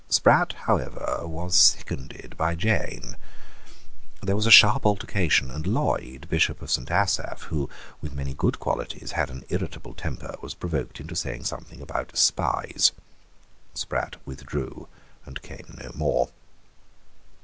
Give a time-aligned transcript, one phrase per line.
[0.09, 3.17] Sprat however was seconded by Jane.
[4.23, 7.69] There was a sharp altercation; and Lloyd, Bishop of Saint Asaph, who,
[8.01, 12.93] with many good qualities, had an irritable temper, was provoked into saying something about spies.
[13.75, 14.87] Sprat withdrew
[15.27, 16.29] and came no more.